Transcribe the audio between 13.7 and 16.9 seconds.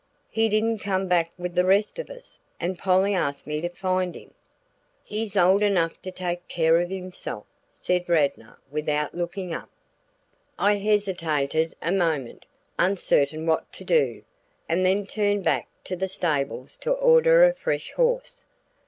to do, and then turned back to the stables